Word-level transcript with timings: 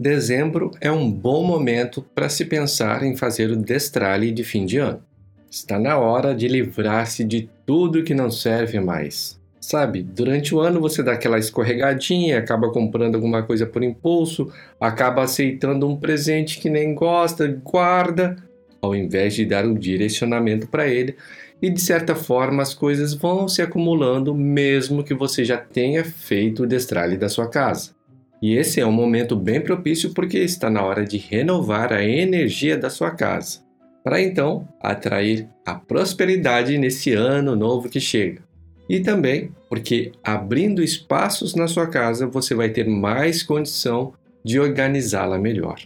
Dezembro 0.00 0.70
é 0.80 0.92
um 0.92 1.10
bom 1.10 1.44
momento 1.44 2.00
para 2.14 2.28
se 2.28 2.44
pensar 2.44 3.02
em 3.02 3.16
fazer 3.16 3.50
o 3.50 3.56
destralhe 3.56 4.30
de 4.30 4.44
fim 4.44 4.64
de 4.64 4.78
ano. 4.78 5.02
Está 5.50 5.76
na 5.76 5.98
hora 5.98 6.32
de 6.32 6.46
livrar-se 6.46 7.24
de 7.24 7.50
tudo 7.66 8.04
que 8.04 8.14
não 8.14 8.30
serve 8.30 8.78
mais. 8.78 9.40
Sabe, 9.60 10.00
durante 10.00 10.54
o 10.54 10.60
ano 10.60 10.80
você 10.80 11.02
dá 11.02 11.14
aquela 11.14 11.36
escorregadinha, 11.36 12.38
acaba 12.38 12.70
comprando 12.70 13.16
alguma 13.16 13.42
coisa 13.42 13.66
por 13.66 13.82
impulso, 13.82 14.52
acaba 14.80 15.24
aceitando 15.24 15.88
um 15.88 15.96
presente 15.96 16.60
que 16.60 16.70
nem 16.70 16.94
gosta, 16.94 17.48
guarda, 17.64 18.36
ao 18.80 18.94
invés 18.94 19.34
de 19.34 19.44
dar 19.44 19.66
um 19.66 19.74
direcionamento 19.74 20.68
para 20.68 20.86
ele 20.86 21.16
e 21.60 21.68
de 21.68 21.80
certa 21.80 22.14
forma 22.14 22.62
as 22.62 22.72
coisas 22.72 23.14
vão 23.14 23.48
se 23.48 23.60
acumulando 23.60 24.32
mesmo 24.32 25.02
que 25.02 25.12
você 25.12 25.44
já 25.44 25.56
tenha 25.56 26.04
feito 26.04 26.62
o 26.62 26.66
destralhe 26.68 27.16
da 27.16 27.28
sua 27.28 27.48
casa. 27.48 27.97
E 28.40 28.54
esse 28.54 28.80
é 28.80 28.86
um 28.86 28.92
momento 28.92 29.34
bem 29.34 29.60
propício 29.60 30.14
porque 30.14 30.38
está 30.38 30.70
na 30.70 30.80
hora 30.84 31.04
de 31.04 31.18
renovar 31.18 31.92
a 31.92 32.04
energia 32.04 32.78
da 32.78 32.88
sua 32.88 33.10
casa, 33.10 33.58
para 34.04 34.22
então 34.22 34.68
atrair 34.80 35.48
a 35.66 35.74
prosperidade 35.74 36.78
nesse 36.78 37.12
ano 37.14 37.56
novo 37.56 37.88
que 37.88 37.98
chega. 37.98 38.40
E 38.88 39.00
também 39.00 39.50
porque 39.68 40.12
abrindo 40.22 40.84
espaços 40.84 41.56
na 41.56 41.66
sua 41.66 41.88
casa 41.88 42.28
você 42.28 42.54
vai 42.54 42.68
ter 42.68 42.86
mais 42.86 43.42
condição 43.42 44.12
de 44.44 44.60
organizá-la 44.60 45.36
melhor. 45.36 45.80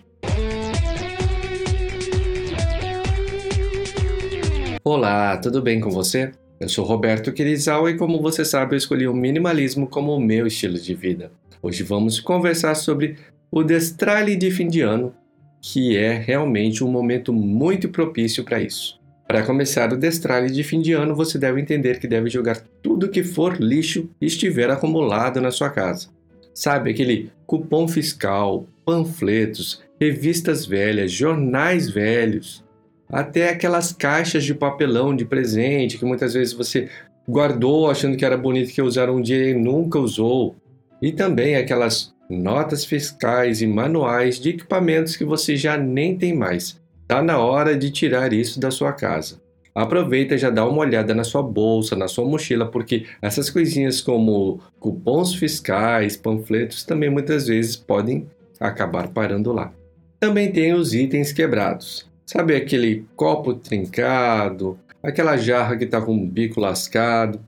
Olá, 4.84 5.38
tudo 5.38 5.62
bem 5.62 5.80
com 5.80 5.90
você? 5.90 6.32
Eu 6.60 6.68
sou 6.68 6.84
Roberto 6.84 7.32
Quirizawa 7.32 7.90
e 7.90 7.96
como 7.96 8.20
você 8.20 8.44
sabe, 8.44 8.74
eu 8.74 8.78
escolhi 8.78 9.08
o 9.08 9.14
minimalismo 9.14 9.86
como 9.86 10.14
o 10.14 10.20
meu 10.20 10.46
estilo 10.46 10.78
de 10.78 10.94
vida. 10.94 11.32
Hoje 11.64 11.84
vamos 11.84 12.18
conversar 12.18 12.74
sobre 12.74 13.14
o 13.48 13.62
destralhe 13.62 14.34
de 14.34 14.50
fim 14.50 14.66
de 14.66 14.80
ano, 14.80 15.14
que 15.60 15.96
é 15.96 16.12
realmente 16.18 16.82
um 16.82 16.90
momento 16.90 17.32
muito 17.32 17.88
propício 17.88 18.42
para 18.42 18.60
isso. 18.60 19.00
Para 19.28 19.44
começar 19.44 19.92
o 19.92 19.96
destralhe 19.96 20.50
de 20.50 20.64
fim 20.64 20.80
de 20.80 20.92
ano, 20.92 21.14
você 21.14 21.38
deve 21.38 21.60
entender 21.60 22.00
que 22.00 22.08
deve 22.08 22.28
jogar 22.28 22.60
tudo 22.82 23.08
que 23.08 23.22
for 23.22 23.60
lixo 23.60 24.10
e 24.20 24.26
estiver 24.26 24.70
acumulado 24.70 25.40
na 25.40 25.52
sua 25.52 25.70
casa. 25.70 26.08
Sabe 26.52 26.90
aquele 26.90 27.30
cupom 27.46 27.86
fiscal, 27.86 28.66
panfletos, 28.84 29.84
revistas 30.00 30.66
velhas, 30.66 31.12
jornais 31.12 31.88
velhos, 31.88 32.64
até 33.08 33.50
aquelas 33.50 33.92
caixas 33.92 34.42
de 34.42 34.52
papelão 34.52 35.14
de 35.14 35.24
presente 35.24 35.96
que 35.96 36.04
muitas 36.04 36.34
vezes 36.34 36.52
você 36.52 36.88
guardou 37.28 37.88
achando 37.88 38.16
que 38.16 38.24
era 38.24 38.36
bonito 38.36 38.72
que 38.72 38.82
usar 38.82 39.08
um 39.08 39.22
dia 39.22 39.50
e 39.50 39.54
nunca 39.54 40.00
usou. 40.00 40.56
E 41.02 41.10
também 41.10 41.56
aquelas 41.56 42.14
notas 42.30 42.84
fiscais 42.84 43.60
e 43.60 43.66
manuais 43.66 44.38
de 44.38 44.50
equipamentos 44.50 45.16
que 45.16 45.24
você 45.24 45.56
já 45.56 45.76
nem 45.76 46.16
tem 46.16 46.32
mais. 46.32 46.80
Está 47.02 47.20
na 47.20 47.38
hora 47.38 47.76
de 47.76 47.90
tirar 47.90 48.32
isso 48.32 48.60
da 48.60 48.70
sua 48.70 48.92
casa. 48.92 49.42
Aproveita 49.74 50.36
e 50.36 50.38
já 50.38 50.48
dá 50.48 50.64
uma 50.64 50.78
olhada 50.78 51.12
na 51.12 51.24
sua 51.24 51.42
bolsa, 51.42 51.96
na 51.96 52.06
sua 52.06 52.24
mochila, 52.24 52.70
porque 52.70 53.06
essas 53.20 53.50
coisinhas 53.50 54.00
como 54.00 54.60
cupons 54.78 55.34
fiscais, 55.34 56.16
panfletos 56.16 56.84
também 56.84 57.10
muitas 57.10 57.48
vezes 57.48 57.74
podem 57.74 58.28
acabar 58.60 59.08
parando 59.08 59.52
lá. 59.52 59.72
Também 60.20 60.52
tem 60.52 60.72
os 60.72 60.94
itens 60.94 61.32
quebrados. 61.32 62.08
Sabe 62.24 62.54
aquele 62.54 63.04
copo 63.16 63.54
trincado, 63.54 64.78
aquela 65.02 65.36
jarra 65.36 65.76
que 65.76 65.84
está 65.84 66.00
com 66.00 66.14
o 66.14 66.26
bico 66.26 66.60
lascado 66.60 67.40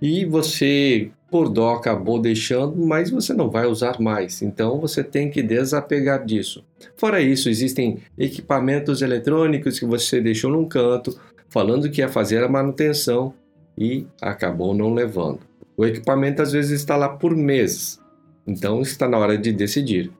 e 0.00 0.24
você, 0.24 1.10
por 1.30 1.48
dó, 1.48 1.74
acabou 1.74 2.20
deixando, 2.20 2.76
mas 2.76 3.10
você 3.10 3.32
não 3.32 3.50
vai 3.50 3.66
usar 3.66 4.00
mais. 4.00 4.42
Então 4.42 4.78
você 4.80 5.02
tem 5.02 5.30
que 5.30 5.42
desapegar 5.42 6.24
disso. 6.24 6.64
Fora 6.96 7.20
isso, 7.20 7.48
existem 7.48 7.98
equipamentos 8.18 9.02
eletrônicos 9.02 9.78
que 9.78 9.86
você 9.86 10.20
deixou 10.20 10.50
num 10.50 10.66
canto, 10.66 11.18
falando 11.48 11.90
que 11.90 12.00
ia 12.00 12.08
fazer 12.08 12.44
a 12.44 12.48
manutenção 12.48 13.32
e 13.76 14.06
acabou 14.20 14.74
não 14.74 14.92
levando. 14.92 15.40
O 15.76 15.84
equipamento 15.84 16.42
às 16.42 16.52
vezes 16.52 16.80
está 16.80 16.96
lá 16.96 17.08
por 17.08 17.36
meses, 17.36 18.00
então 18.46 18.80
está 18.80 19.08
na 19.08 19.18
hora 19.18 19.36
de 19.36 19.52
decidir. 19.52 20.10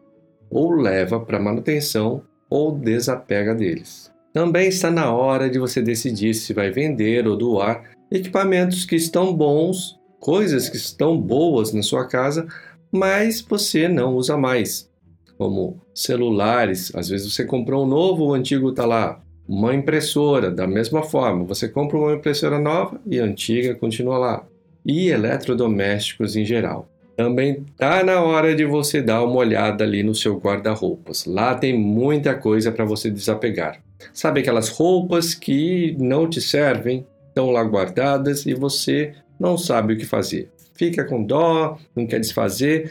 Ou 0.51 0.73
leva 0.73 1.19
para 1.19 1.41
manutenção 1.41 2.23
ou 2.49 2.73
desapega 2.73 3.55
deles. 3.55 4.13
Também 4.33 4.69
está 4.69 4.91
na 4.91 5.11
hora 5.13 5.49
de 5.49 5.59
você 5.59 5.81
decidir 5.81 6.35
se 6.35 6.53
vai 6.53 6.71
vender 6.71 7.27
ou 7.27 7.37
doar 7.37 7.96
equipamentos 8.11 8.85
que 8.85 8.97
estão 8.97 9.35
bons, 9.35 9.99
coisas 10.21 10.69
que 10.69 10.77
estão 10.77 11.21
boas 11.21 11.73
na 11.73 11.83
sua 11.83 12.07
casa, 12.07 12.47
mas 12.91 13.41
você 13.41 13.89
não 13.89 14.15
usa 14.15 14.37
mais, 14.37 14.91
como 15.37 15.81
celulares. 15.95 16.93
Às 16.95 17.09
vezes 17.09 17.33
você 17.33 17.45
comprou 17.45 17.85
um 17.85 17.89
novo, 17.89 18.27
o 18.27 18.35
antigo 18.35 18.71
está 18.71 18.87
lá. 18.87 19.21
Uma 19.49 19.75
impressora, 19.75 20.51
da 20.51 20.67
mesma 20.67 21.03
forma, 21.03 21.45
você 21.45 21.69
compra 21.69 21.97
uma 21.97 22.15
impressora 22.15 22.59
nova 22.59 23.01
e 23.07 23.21
a 23.21 23.25
antiga 23.25 23.75
continua 23.75 24.19
lá. 24.19 24.47
E 24.85 25.09
eletrodomésticos 25.09 26.37
em 26.37 26.45
geral. 26.45 26.89
Também 27.17 27.65
tá 27.79 28.05
na 28.05 28.21
hora 28.21 28.55
de 28.55 28.65
você 28.65 29.01
dar 29.01 29.25
uma 29.25 29.37
olhada 29.37 29.85
ali 29.85 30.03
no 30.03 30.15
seu 30.15 30.37
guarda-roupas. 30.37 31.25
Lá 31.25 31.55
tem 31.55 31.77
muita 31.77 32.35
coisa 32.35 32.71
para 32.71 32.85
você 32.85 33.11
desapegar. 33.11 33.81
Sabe 34.13 34.41
aquelas 34.41 34.69
roupas 34.69 35.35
que 35.35 35.97
não 35.99 36.29
te 36.29 36.41
servem, 36.41 37.07
estão 37.37 37.51
lá 37.51 37.63
guardadas 37.63 38.47
e 38.47 38.55
você 38.55 39.13
não 39.39 39.59
sabe 39.59 39.93
o 39.93 39.97
que 39.99 40.07
fazer. 40.07 40.49
Fica 40.75 41.05
com 41.05 41.23
dó, 41.23 41.77
não 41.95 42.07
quer 42.07 42.19
desfazer, 42.19 42.91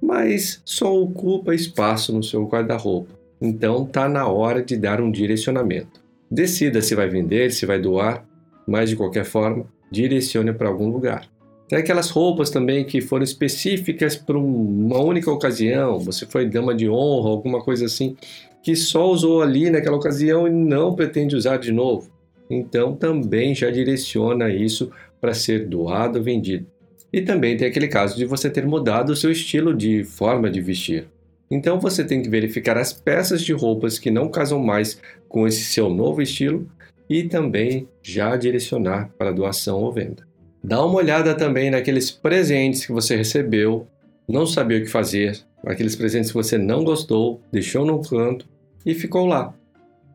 mas 0.00 0.62
só 0.64 0.98
ocupa 0.98 1.54
espaço 1.54 2.10
no 2.10 2.22
seu 2.22 2.46
guarda-roupa. 2.46 3.12
Então 3.42 3.84
tá 3.84 4.08
na 4.08 4.26
hora 4.26 4.62
de 4.62 4.74
dar 4.74 5.02
um 5.02 5.10
direcionamento. 5.10 6.02
Decida 6.30 6.80
se 6.80 6.94
vai 6.94 7.10
vender, 7.10 7.52
se 7.52 7.66
vai 7.66 7.78
doar, 7.78 8.24
mas 8.66 8.88
de 8.88 8.96
qualquer 8.96 9.26
forma, 9.26 9.66
direcione 9.90 10.54
para 10.54 10.68
algum 10.68 10.88
lugar. 10.88 11.28
Tem 11.68 11.78
aquelas 11.78 12.08
roupas 12.08 12.48
também 12.48 12.84
que 12.84 13.02
foram 13.02 13.22
específicas 13.22 14.16
para 14.16 14.38
uma 14.38 14.98
única 14.98 15.30
ocasião, 15.30 15.98
você 15.98 16.24
foi 16.24 16.48
dama 16.48 16.74
de 16.74 16.88
honra, 16.88 17.28
alguma 17.28 17.60
coisa 17.62 17.84
assim, 17.84 18.16
que 18.62 18.74
só 18.74 19.10
usou 19.10 19.42
ali 19.42 19.68
naquela 19.68 19.96
ocasião 19.96 20.46
e 20.46 20.50
não 20.50 20.94
pretende 20.94 21.36
usar 21.36 21.58
de 21.58 21.70
novo. 21.70 22.13
Então 22.54 22.94
também 22.94 23.54
já 23.54 23.70
direciona 23.70 24.48
isso 24.50 24.90
para 25.20 25.34
ser 25.34 25.66
doado 25.66 26.18
ou 26.18 26.24
vendido. 26.24 26.66
E 27.12 27.22
também 27.22 27.56
tem 27.56 27.68
aquele 27.68 27.88
caso 27.88 28.16
de 28.16 28.24
você 28.24 28.50
ter 28.50 28.66
mudado 28.66 29.10
o 29.10 29.16
seu 29.16 29.30
estilo 29.30 29.74
de 29.74 30.04
forma 30.04 30.50
de 30.50 30.60
vestir. 30.60 31.06
Então 31.50 31.78
você 31.78 32.04
tem 32.04 32.22
que 32.22 32.28
verificar 32.28 32.76
as 32.76 32.92
peças 32.92 33.42
de 33.42 33.52
roupas 33.52 33.98
que 33.98 34.10
não 34.10 34.28
casam 34.28 34.58
mais 34.58 35.00
com 35.28 35.46
esse 35.46 35.64
seu 35.64 35.88
novo 35.88 36.20
estilo 36.22 36.68
e 37.08 37.24
também 37.24 37.88
já 38.02 38.36
direcionar 38.36 39.10
para 39.18 39.32
doação 39.32 39.80
ou 39.80 39.92
venda. 39.92 40.26
Dá 40.62 40.84
uma 40.84 40.96
olhada 40.96 41.34
também 41.34 41.70
naqueles 41.70 42.10
presentes 42.10 42.86
que 42.86 42.92
você 42.92 43.16
recebeu, 43.16 43.86
não 44.26 44.46
sabia 44.46 44.78
o 44.78 44.80
que 44.80 44.88
fazer, 44.88 45.38
aqueles 45.64 45.94
presentes 45.94 46.30
que 46.30 46.36
você 46.36 46.56
não 46.56 46.82
gostou, 46.82 47.40
deixou 47.52 47.84
no 47.84 48.00
canto 48.02 48.48
e 48.84 48.94
ficou 48.94 49.26
lá. 49.26 49.54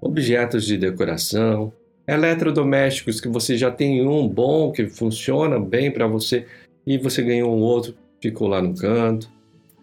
Objetos 0.01 0.65
de 0.65 0.77
decoração, 0.77 1.71
eletrodomésticos 2.13 3.21
que 3.21 3.27
você 3.27 3.57
já 3.57 3.71
tem 3.71 4.05
um 4.07 4.27
bom 4.27 4.71
que 4.71 4.87
funciona 4.87 5.59
bem 5.59 5.91
para 5.91 6.07
você 6.07 6.45
e 6.85 6.97
você 6.97 7.21
ganhou 7.21 7.55
um 7.55 7.61
outro, 7.61 7.95
ficou 8.21 8.47
lá 8.47 8.61
no 8.61 8.75
canto. 8.75 9.29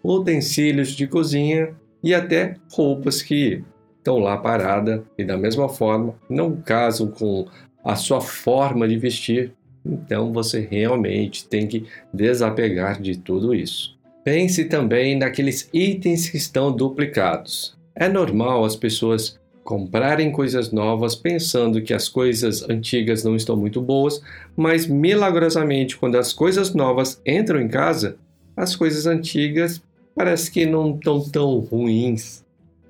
Utensílios 0.03 0.89
de 0.89 1.07
cozinha 1.07 1.73
e 2.03 2.13
até 2.13 2.55
roupas 2.71 3.21
que 3.21 3.63
estão 3.97 4.19
lá 4.19 4.37
parada 4.37 5.03
e 5.17 5.23
da 5.23 5.37
mesma 5.37 5.67
forma 5.67 6.15
não 6.29 6.55
casam 6.55 7.07
com 7.07 7.47
a 7.83 7.95
sua 7.95 8.21
forma 8.21 8.87
de 8.87 8.97
vestir 8.97 9.53
então 9.87 10.33
você 10.33 10.67
realmente 10.69 11.47
tem 11.47 11.67
que 11.67 11.85
desapegar 12.13 13.01
de 13.01 13.17
tudo 13.17 13.53
isso. 13.55 13.97
Pense 14.23 14.65
também 14.65 15.17
naqueles 15.17 15.69
itens 15.73 16.29
que 16.29 16.37
estão 16.37 16.71
duplicados. 16.71 17.77
É 17.95 18.09
normal 18.09 18.65
as 18.65 18.75
pessoas 18.75 19.39
comprarem 19.67 20.31
coisas 20.31 20.71
novas 20.71 21.13
pensando 21.13 21.81
que 21.81 21.93
as 21.93 22.07
coisas 22.07 22.63
antigas 22.69 23.25
não 23.25 23.35
estão 23.35 23.57
muito 23.57 23.81
boas, 23.81 24.21
mas 24.55 24.87
milagrosamente, 24.87 25.97
quando 25.97 26.15
as 26.15 26.31
coisas 26.31 26.73
novas 26.73 27.21
entram 27.25 27.59
em 27.59 27.67
casa, 27.67 28.15
as 28.55 28.77
coisas 28.77 29.05
antigas 29.05 29.83
parece 30.15 30.49
que 30.49 30.65
não 30.65 30.95
estão 30.95 31.19
tão 31.19 31.59
ruins 31.59 32.45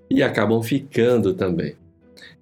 e 0.07 0.21
acabam 0.21 0.61
ficando 0.61 1.33
também. 1.33 1.73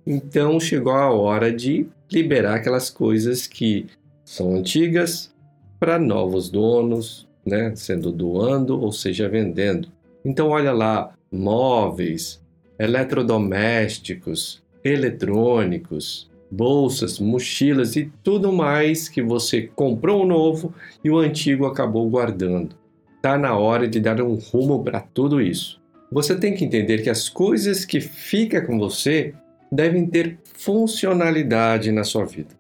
Então 0.05 0.59
chegou 0.59 0.91
a 0.91 1.09
hora 1.09 1.49
de 1.49 1.87
liberar 2.11 2.55
aquelas 2.55 2.89
coisas 2.89 3.47
que 3.47 3.85
são 4.25 4.53
antigas 4.53 5.33
para 5.79 5.97
novos 5.97 6.49
donos, 6.49 7.25
né, 7.45 7.71
sendo 7.73 8.11
doando 8.11 8.81
ou 8.81 8.91
seja 8.91 9.29
vendendo. 9.29 9.87
Então 10.25 10.49
olha 10.49 10.73
lá, 10.73 11.13
móveis, 11.31 12.43
eletrodomésticos, 12.77 14.63
eletrônicos, 14.83 16.29
bolsas, 16.49 17.19
mochilas 17.19 17.95
e 17.95 18.11
tudo 18.23 18.51
mais 18.51 19.09
que 19.09 19.21
você 19.21 19.69
comprou 19.75 20.23
um 20.23 20.27
novo 20.27 20.73
e 21.03 21.09
o 21.09 21.17
antigo 21.17 21.65
acabou 21.65 22.09
guardando. 22.09 22.75
Tá 23.21 23.37
na 23.37 23.57
hora 23.57 23.87
de 23.87 23.99
dar 23.99 24.21
um 24.21 24.35
rumo 24.35 24.83
para 24.83 24.99
tudo 24.99 25.41
isso. 25.41 25.81
Você 26.11 26.35
tem 26.35 26.53
que 26.53 26.63
entender 26.63 27.01
que 27.01 27.09
as 27.09 27.27
coisas 27.27 27.83
que 27.83 27.99
ficam 27.99 28.65
com 28.65 28.77
você 28.77 29.33
devem 29.71 30.05
ter 30.05 30.37
funcionalidade 30.53 31.91
na 31.91 32.03
sua 32.03 32.25
vida. 32.25 32.55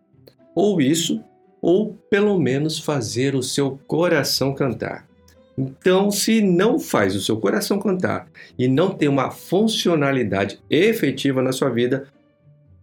Ou 0.55 0.81
isso, 0.81 1.23
ou 1.61 1.95
pelo 2.09 2.39
menos 2.39 2.79
fazer 2.79 3.35
o 3.35 3.43
seu 3.43 3.79
coração 3.87 4.53
cantar. 4.53 5.04
Então, 5.57 6.11
se 6.11 6.41
não 6.41 6.79
faz 6.79 7.15
o 7.15 7.21
seu 7.21 7.37
coração 7.37 7.79
cantar 7.79 8.27
e 8.59 8.67
não 8.67 8.91
tem 8.91 9.07
uma 9.07 9.31
funcionalidade 9.31 10.59
efetiva 10.69 11.41
na 11.41 11.53
sua 11.53 11.69
vida, 11.69 12.07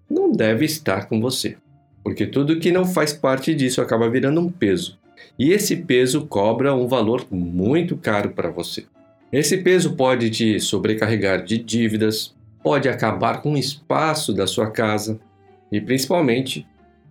não 0.09 0.33
deve 0.33 0.65
estar 0.65 1.07
com 1.07 1.21
você. 1.21 1.57
Porque 2.03 2.27
tudo 2.27 2.59
que 2.59 2.73
não 2.73 2.85
faz 2.85 3.13
parte 3.13 3.55
disso 3.55 3.81
acaba 3.81 4.09
virando 4.09 4.41
um 4.41 4.51
peso. 4.51 4.99
E 5.39 5.51
esse 5.53 5.77
peso 5.77 6.27
cobra 6.27 6.75
um 6.75 6.87
valor 6.89 7.27
muito 7.31 7.97
caro 7.97 8.31
para 8.31 8.51
você. 8.51 8.85
Esse 9.33 9.59
peso 9.59 9.95
pode 9.95 10.31
te 10.31 10.61
sobrecarregar 10.61 11.45
de 11.45 11.59
dívidas, 11.59 12.35
pode 12.63 12.89
acabar 12.89 13.41
com 13.41 13.53
o 13.53 13.59
espaço 13.59 14.33
da 14.33 14.47
sua 14.47 14.71
casa 14.71 15.19
e, 15.71 15.81
principalmente, 15.81 16.67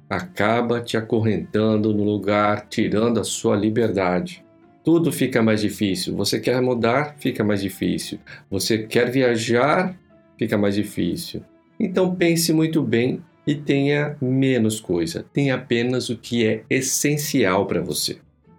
acaba 0.10 0.82
te 0.82 0.98
acorrentando 0.98 1.94
no 1.94 2.04
lugar, 2.04 2.68
tirando 2.70 3.20
a 3.20 3.24
sua 3.24 3.56
liberdade. 3.56 4.44
Tudo 4.84 5.12
fica 5.12 5.42
mais 5.44 5.62
difícil. 5.62 6.16
Você 6.16 6.40
quer 6.40 6.60
mudar, 6.62 7.16
fica 7.20 7.44
mais 7.44 7.62
difícil. 7.62 8.20
Você 8.50 8.80
quer 8.80 9.12
viajar, 9.12 9.96
fica 10.38 10.58
mais 10.58 10.76
difícil. 10.76 11.44
Então 11.80 12.16
pense 12.16 12.52
muito 12.52 12.82
bem 12.82 13.22
e 13.46 13.54
tenha 13.54 14.18
menos 14.20 14.80
coisa. 14.80 15.26
Tenha 15.34 15.56
apenas 15.56 16.10
o 16.10 16.18
que 16.18 16.46
é 16.46 16.64
essencial 16.70 17.68
para 17.68 17.82
você. 17.82 18.18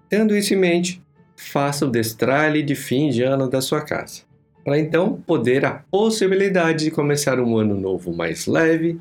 Tendo 0.08 0.36
isso 0.36 0.54
em 0.54 0.58
mente, 0.58 1.02
faça 1.34 1.86
o 1.86 1.90
destralhe 1.90 2.62
de 2.62 2.74
fim 2.74 3.08
de 3.10 3.22
ano 3.22 3.48
da 3.48 3.60
sua 3.60 3.80
casa. 3.80 4.22
Para 4.64 4.78
então 4.78 5.20
poder 5.26 5.64
a 5.64 5.82
possibilidade 5.90 6.84
de 6.84 6.90
começar 6.92 7.40
um 7.40 7.56
ano 7.56 7.76
novo 7.76 8.14
mais 8.14 8.46
leve, 8.46 9.00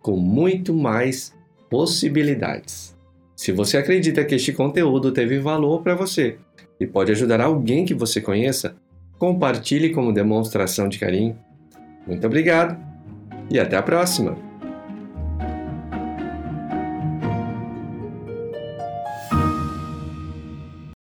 com 0.00 0.16
muito 0.16 0.72
mais 0.72 1.34
possibilidades. 1.68 2.96
Se 3.36 3.52
você 3.52 3.76
acredita 3.76 4.24
que 4.24 4.34
este 4.34 4.52
conteúdo 4.52 5.12
teve 5.12 5.38
valor 5.38 5.82
para 5.82 5.94
você 5.94 6.38
e 6.82 6.86
pode 6.86 7.12
ajudar 7.12 7.40
alguém 7.40 7.84
que 7.84 7.94
você 7.94 8.20
conheça, 8.20 8.74
compartilhe 9.18 9.90
como 9.90 10.12
demonstração 10.12 10.88
de 10.88 10.98
carinho. 10.98 11.36
Muito 12.06 12.26
obrigado 12.26 12.76
e 13.50 13.58
até 13.58 13.76
a 13.76 13.82
próxima! 13.82 14.51